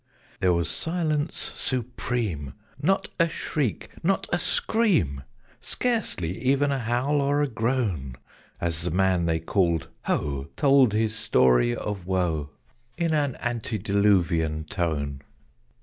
[0.39, 2.55] There was silence supreme!
[2.81, 5.21] Not a shriek, not a scream;
[5.59, 8.15] Scarcely even a howl or a groan,
[8.59, 12.49] As the man they called "Ho!" told his story of woe
[12.97, 15.21] In an antediluvian tone.